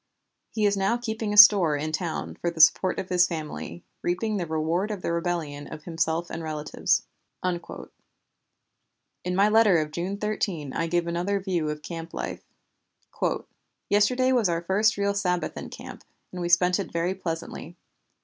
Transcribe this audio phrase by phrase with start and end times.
[0.49, 4.37] He is now keeping a store in town for the support of his family, reaping
[4.37, 7.05] the reward of the rebellion of himself and relatives."
[7.45, 12.41] In my letter of June 13 I give another view of camp life:
[13.89, 17.75] "Yesterday was our first real Sabbath in camp, and we spent it very pleasantly.